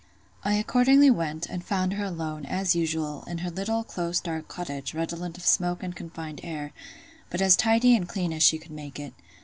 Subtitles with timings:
[0.43, 4.95] I accordingly went, and found her alone, as usual, in her little, close, dark cottage,
[4.95, 6.73] redolent of smoke and confined air,
[7.29, 9.13] but as tidy and clean as she could make it.